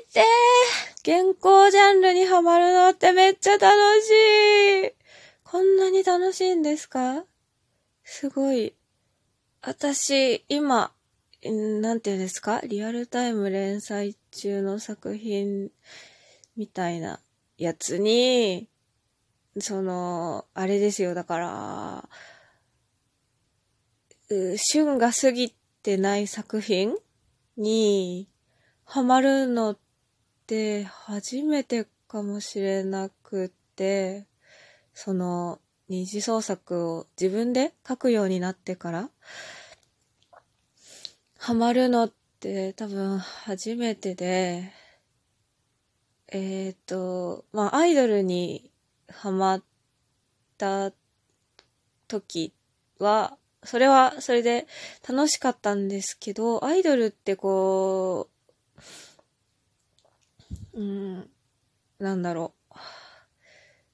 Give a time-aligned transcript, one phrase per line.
[0.00, 0.22] てー。
[1.30, 3.70] 現行ジャンルにハマるのってめっちゃ楽
[4.02, 4.10] し
[4.88, 4.92] い。
[5.44, 7.24] こんなに楽しいんですか？
[8.02, 8.74] すごい。
[9.62, 10.92] 私、今、
[11.42, 12.60] なんていうんですか？
[12.64, 15.70] リアルタイム連載中の作品
[16.56, 17.20] みたいな
[17.56, 18.68] やつに、
[19.58, 22.08] その、あれですよ、だから、
[24.56, 25.50] 旬が過ぎ
[25.82, 26.96] てない作品
[27.56, 28.28] に
[28.84, 29.78] ハマるのっ
[30.46, 34.26] て初めてかもしれなくて、
[34.94, 39.10] その二次創作を自分で書くようになってから、
[41.38, 44.72] ハマるのって多分初めてで、
[46.28, 48.70] えっ、ー、と、まあアイドルに
[49.08, 49.62] ハマっ
[50.58, 50.92] た
[52.08, 52.52] 時
[52.98, 54.66] は、それはそれで
[55.08, 58.35] 楽しかったんですけど、アイドルってこう、
[60.76, 61.30] うん、
[61.98, 62.74] なんだろう。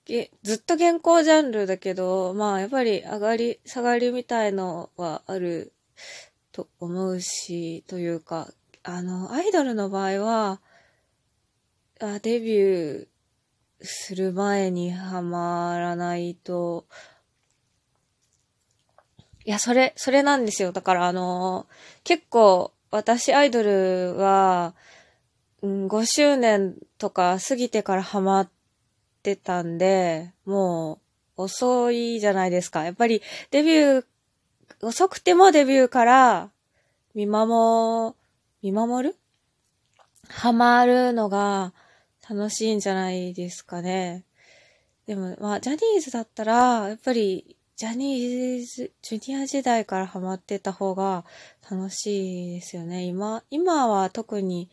[0.04, 5.72] げずっと健康ジャンルだけど、まあやっぱり上がり、下がりみたいのはある
[6.50, 8.48] と思うし、というか、
[8.82, 10.60] あの、アイドルの場合は、
[12.00, 13.06] あデビュー
[13.80, 16.86] する前にはまらないと、
[19.44, 20.72] いや、それ、それなんですよ。
[20.72, 21.68] だからあの、
[22.02, 24.74] 結構私アイドルは、
[25.62, 28.50] うん、5周年とか過ぎてからハマっ
[29.22, 31.00] てたんで、も
[31.36, 32.84] う遅いじゃないですか。
[32.84, 34.04] やっぱりデビュー、
[34.82, 36.50] 遅くてもデビューから
[37.14, 38.14] 見守、
[38.62, 39.16] 見守る？
[40.28, 41.72] ハマるのが
[42.28, 44.24] 楽しいんじゃないですかね。
[45.06, 51.24] でも、まあ、ジャニーズだったら、やっぱり、ジャニーズ、ジュニア時代からハマってた方が
[51.68, 53.02] 楽しいですよね。
[53.02, 54.70] 今、今は特に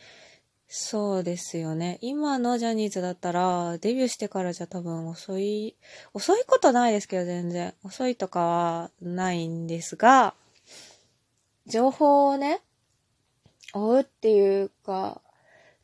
[0.71, 1.97] そうですよね。
[1.99, 5.75] 今のジャニーズだったら、デビューしてからじゃ多分遅い、
[6.13, 7.73] 遅いことないですけど全然。
[7.83, 10.35] 遅いとかはないんですが、
[11.65, 12.61] 情報をね、
[13.73, 15.23] 追うっていうか、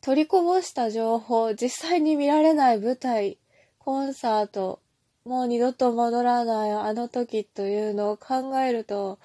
[0.02, 3.40] 取りこぼした情報、実際に見られない舞台、
[3.80, 4.82] コンサート、
[5.24, 9.18] もう二度と戻らないあの時というのを考えると、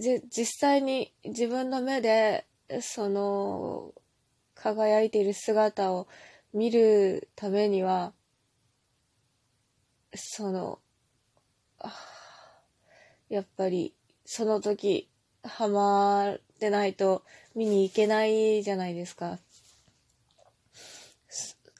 [0.00, 2.44] じ、実際に自分の目で
[2.80, 3.92] その、
[4.54, 6.06] 輝いている姿を
[6.52, 8.12] 見るためには、
[10.14, 10.78] その、
[13.28, 15.08] やっぱり、その時、
[15.42, 17.22] ハマってないと
[17.54, 19.38] 見に行けないじゃないですか。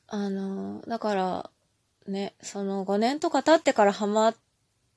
[0.09, 1.51] あの、だから、
[2.07, 4.37] ね、その5年とか経ってからハマっ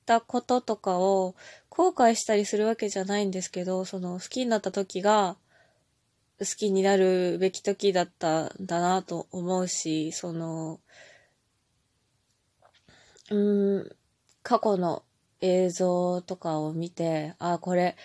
[0.04, 1.34] たこととかを
[1.70, 5.36] 後悔したりするわけじゃないんですけど、その好きになった時が、
[6.38, 10.80] 好きになるべき時だったんだなと思うし、その、
[13.30, 13.96] うん、
[14.42, 15.02] 過去の
[15.40, 17.96] 映像とかを見て、ああ、これ、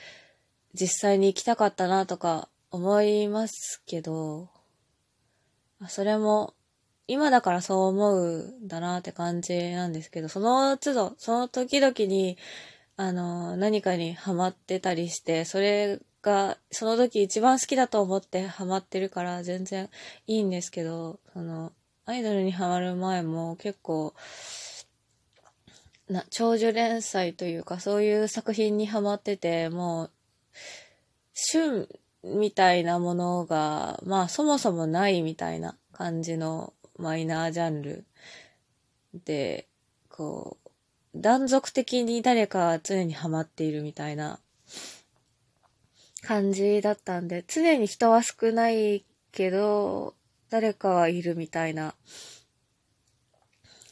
[0.73, 4.49] 実際に行きたかったなとか思いますけど、
[5.87, 6.55] それも、
[7.05, 12.37] 今だからそう思うんだなって感じなんですけど、その都度、その時々に、
[12.95, 19.89] あの、何かにハマってたりして、それがその時一番好きだと思ってハマってるから全然
[20.25, 21.73] いいんですけど、その、
[22.05, 24.13] アイドルにハマる前も結構、
[26.07, 30.11] な、長寿連載というかそういう作品にハマってて、もう、
[31.33, 31.89] 旬
[32.23, 38.05] みたいなものが、まあそもそもないみたいな感じのマイナージャンル
[39.25, 39.67] で、
[40.09, 40.69] こう、
[41.15, 44.39] 断続的に誰か常にハマっているみたいな
[46.23, 50.15] 感じだったんで、常に人は少ないけど、
[50.49, 51.95] 誰かはいるみたいな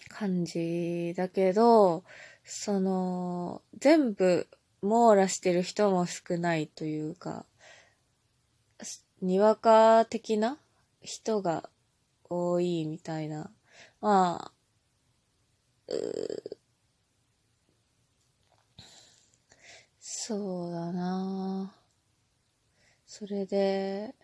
[0.10, 2.04] 感じだけど、
[2.46, 4.48] その、全部
[4.82, 7.46] 網羅してる人も少ないというか、
[9.22, 10.58] にわか的な
[11.02, 11.70] 人が
[12.30, 13.52] 多いみたいな。
[14.00, 14.52] ま
[15.88, 16.58] あ、う
[20.00, 21.81] そうだな
[23.14, 24.16] それで、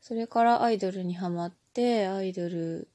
[0.00, 2.88] それからアイドルにハマって、アイドル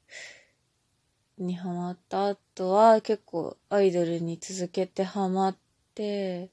[1.37, 5.57] にハマった後は結構アイドルに続けてハマっ
[5.93, 6.51] て、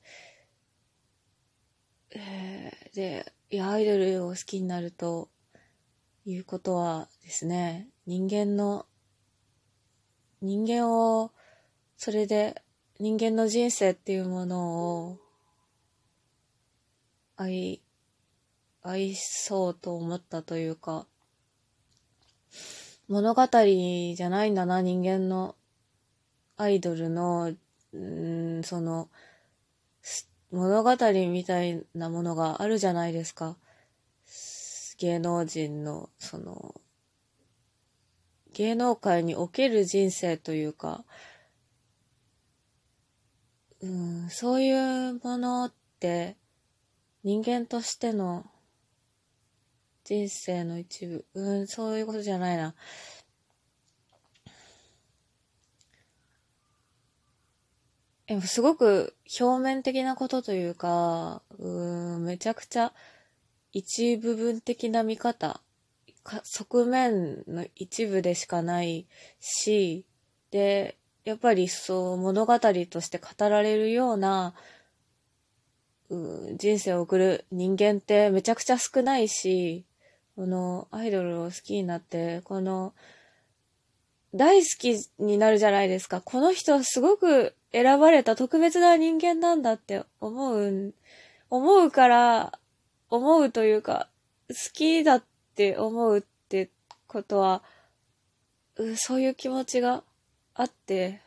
[2.11, 5.29] えー、で、いや、アイドルを好きになると
[6.25, 8.85] いうことはですね、人間の、
[10.41, 11.31] 人間を、
[11.97, 12.63] それで
[12.99, 15.19] 人間の人生っていうものを
[17.37, 17.81] 愛
[18.83, 21.07] 愛そうと思ったというか、
[23.09, 25.55] 物語じゃないんだな、人間の
[26.57, 27.53] アイドルの、
[27.95, 29.09] んその、
[30.51, 30.97] 物語
[31.31, 33.57] みたいなものがあるじゃないですか。
[34.99, 36.75] 芸能人の、その、
[38.53, 41.05] 芸能界における人生というか、
[43.81, 46.37] うん、そういうものって
[47.25, 48.52] 人間としての
[50.05, 52.75] 人生の一部、うん、そういうことじゃないな。
[58.27, 62.93] でもすごく表面的なことというか、うん、めちゃくちゃ
[63.73, 65.61] 一部分的な見方、
[66.43, 69.07] 側面の一部でしかない
[69.41, 70.05] し、
[70.51, 74.55] で、やっぱりそう物語として語られるような、
[76.11, 79.87] うん人生を送る人間ってめちゃくちゃ少ないし、
[80.37, 82.95] このアイドルを好きになって、この
[84.35, 86.21] 大好きになるじゃないですか。
[86.23, 90.95] この人はすごく選ばれた特別な人間なんだって思う、
[91.51, 92.59] 思うから、
[93.11, 94.09] 思うというか、
[94.49, 95.25] 好きだっ
[95.55, 96.71] て思うって
[97.07, 97.63] ことは、
[98.77, 100.03] うそういう気持ちが
[100.55, 101.21] あって、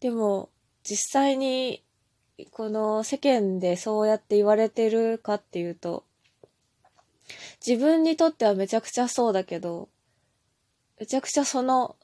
[0.00, 0.50] でも
[0.82, 1.82] 実際に
[2.50, 6.04] この世間でそうやって言われてるかっていうと、
[7.66, 9.88] 自分にとってはめちゃくちゃそうだけど、
[10.98, 11.96] めちゃくちゃその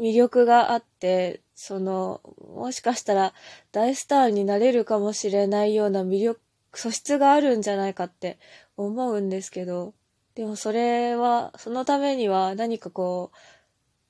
[0.00, 2.20] 魅力があって、その、
[2.54, 3.34] もしかしたら
[3.72, 6.40] 大スターになれるかもしれないような魅力、
[6.74, 8.38] 素質があるんじゃないかって
[8.76, 9.94] 思うんですけど、
[10.34, 13.36] でもそれは、そのためには何かこう、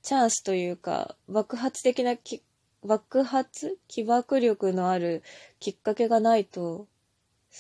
[0.02, 2.42] チャンスというか、爆発的なき、
[2.84, 3.78] 爆発？
[3.88, 5.22] 起爆力のある
[5.58, 6.86] きっかけがないと、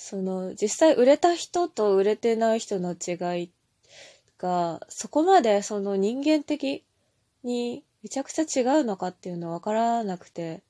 [0.00, 3.50] その、実際売れた人と売れてない人の違い
[4.38, 6.84] が、そこまでその人間的
[7.42, 10.62] にめちゃくちゃ違うのかっていうのはわからなくて、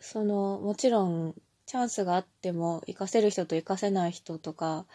[0.00, 1.34] その、もちろん、
[1.66, 4.86] チャンスがあっても、活かせる人と活かせない人とか、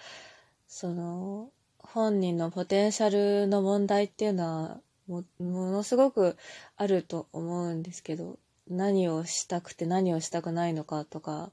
[0.67, 3.09] その、本人のポテンシャ
[3.43, 6.35] ルの問題っていうのはも、ものすごく
[6.77, 11.51] あると思うんですけど、何をしたくて何をしたくないのかとか、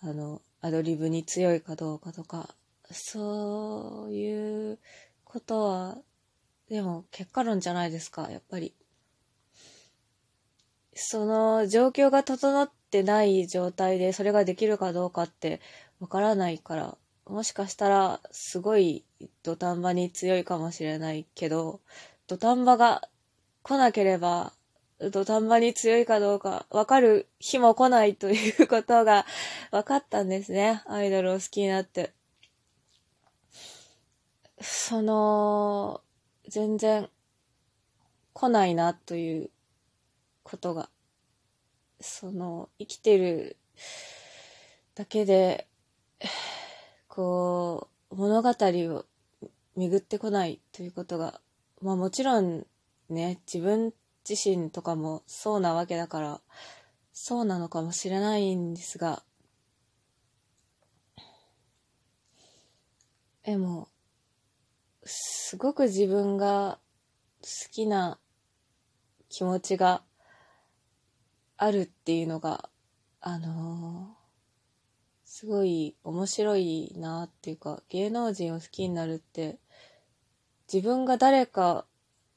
[0.00, 2.54] あの、アドリブに強いかどうかとか、
[2.90, 4.78] そういう
[5.24, 5.98] ことは、
[6.68, 8.74] でも結果論じゃないですか、やっぱり。
[10.94, 15.60] その状況が整ってない状態でそれができるかどうかって
[15.98, 16.96] わからないから、
[17.26, 19.04] もしかしたらすごい
[19.42, 21.80] 土壇場に強いかもしれないけど、
[22.26, 23.08] 土壇場が
[23.62, 24.52] 来なければ
[25.10, 29.26] 土壇場に強いかどうかわかる日も来ないということが
[29.70, 30.82] 分かったんですね。
[30.86, 32.12] アイドルを好きになって。
[34.60, 36.00] その、
[36.48, 37.08] 全然
[38.32, 39.50] 来ないなという
[40.42, 40.88] ことが、
[42.00, 43.56] その、生きてる
[44.94, 45.66] だけで、
[47.08, 49.04] こう、物語を
[49.76, 51.40] 巡ってこないということが、
[51.82, 52.66] まあもちろん
[53.08, 53.92] ね、自分
[54.28, 56.40] 自身とかもそうなわけだから、
[57.12, 59.22] そうなのかもしれないんですが、
[63.44, 63.88] でも、
[65.04, 66.78] すごく自分が
[67.42, 68.18] 好きな
[69.28, 70.02] 気持ちが
[71.58, 72.70] あるっていうのが、
[73.20, 74.24] あのー、
[75.26, 79.58] すごい面白いなっていうか、芸能人を好きになるって、
[80.72, 81.86] 自分が誰か、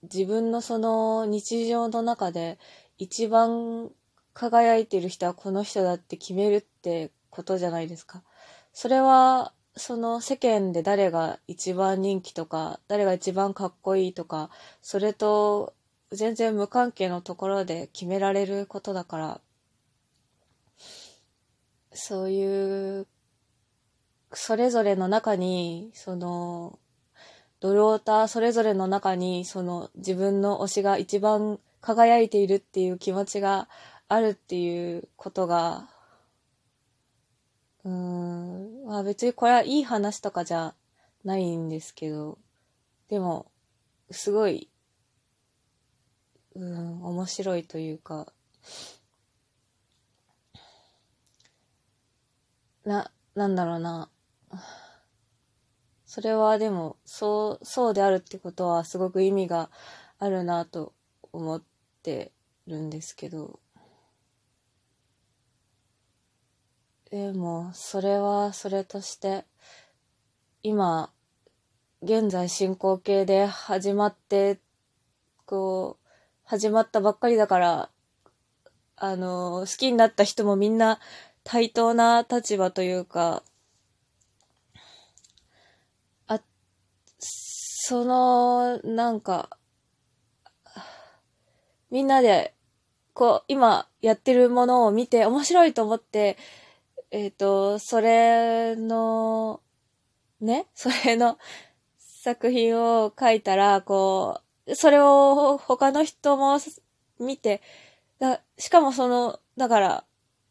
[0.04, 2.60] 自分のその日常の中で
[2.98, 3.92] 一番
[4.34, 8.24] 輝いてる人はこの人だって決めるってことじゃないですか。
[8.74, 14.50] それはその世間で誰が一番人気とか、誰が一番かっこいいとか、
[14.82, 15.76] それと
[16.12, 19.42] 全然無関係のところで決められることだから、
[21.92, 23.08] そういう、
[24.34, 26.80] それぞれの中に、その、
[27.60, 33.68] ドルオーターそれぞれの中に、その自分の推しが一番輝いているっていう気持ちが
[34.08, 35.90] あるっていうことが、
[37.84, 40.76] うーん、まあ別にこれはいい話とかじゃ
[41.24, 42.38] ないんですけど、
[43.10, 43.52] でも、
[44.12, 44.70] すごい、
[46.56, 48.32] うん、面白いというか、
[52.86, 54.10] な、なんだろうな。
[56.18, 59.70] それはでも、そう、そうであるってことはすごく意味が
[60.18, 60.96] あるなと
[61.32, 61.64] 思っ
[62.02, 62.32] て
[62.66, 63.60] るんですけど、
[67.12, 69.46] でも、それはそれとして、
[70.64, 71.12] 今、
[72.02, 74.60] 現在進行形で始まって、
[75.46, 76.08] こう、
[76.46, 77.90] 始まったばっかりだから、
[78.96, 81.00] あの、好きになった人もみんな
[81.44, 83.44] 対等な立場というか、
[86.28, 86.40] あ、
[87.90, 89.50] その、なんか、
[91.90, 92.54] みんなで、
[93.14, 96.36] こう、今やってるものを見て面白いと思って、
[97.12, 99.62] えっ、ー、と、それの、
[100.42, 101.38] ね、それの
[101.98, 106.60] 作品を書いたら、こう、それを他の人も
[107.22, 107.62] 見て、
[108.20, 110.04] だしかもその、だから、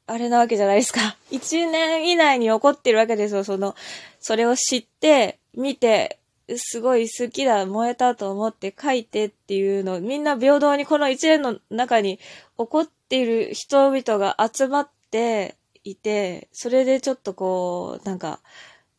[0.07, 1.19] あれなわけじゃないですか。
[1.31, 3.45] 一年以内に起こってるわけですよ。
[3.45, 3.75] その、
[4.21, 6.19] それを知って、見て、
[6.57, 12.19] すごい好きだ、燃えたと思って書いてっていうの、みんな平等にこの一年の中に
[12.59, 18.41] 起こっている人々が集まっていて、それでちょっとこう、なんか、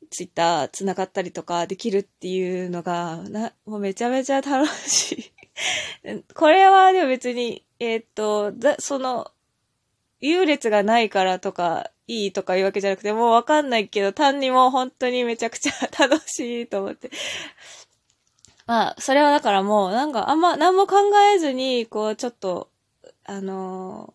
[0.09, 6.23] ツイッター繋がったりとかできるっていうのが、な、もうめちゃめちゃ楽しい。
[6.33, 9.31] これはでも別に、えー、っと、だ、その、
[10.19, 17.11] 優劣がないからとか、いいとかいうわけじゃなくて、もうわかんないけど、単にもう本当にめちゃくちゃ 楽しいと思って。
[18.65, 20.95] まあ、それはだからもう、なんかあんま何も考
[21.35, 22.69] えずに、こう、ちょっと、
[23.25, 24.13] あの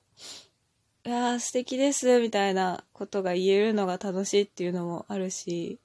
[1.04, 5.78] ー、いや素敵です、みたいなことが言えるのが楽しいっていうのもあるし、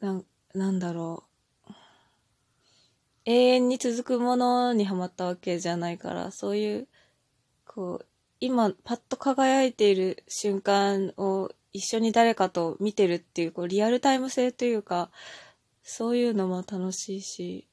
[0.00, 1.24] なん、なんだろ
[1.68, 1.72] う。
[3.24, 6.88] 永遠に続くものにはまったわけじゃないから、そういう、
[7.66, 8.06] こう、
[8.40, 15.10] 今、パッと輝いている瞬間を一緒に誰かと見てるっていう、こう、リアルタイム性というか、
[15.82, 17.68] そういうのも楽しいし、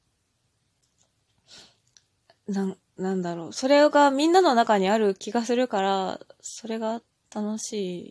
[2.48, 3.52] な、なんだろう。
[3.52, 7.02] それがみんなの中にある気がするから、それが
[7.34, 8.04] 楽しい